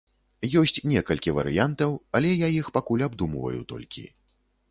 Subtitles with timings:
[0.61, 4.07] Ёсць некалькі варыянтаў, але я іх пакуль абдумваю толькі.